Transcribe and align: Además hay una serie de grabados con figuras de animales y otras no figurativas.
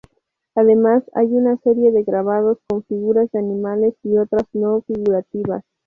Además 0.55 1.03
hay 1.13 1.27
una 1.27 1.57
serie 1.57 1.91
de 1.91 2.01
grabados 2.01 2.57
con 2.67 2.81
figuras 2.85 3.29
de 3.31 3.37
animales 3.37 3.93
y 4.01 4.17
otras 4.17 4.45
no 4.53 4.81
figurativas. 4.81 5.63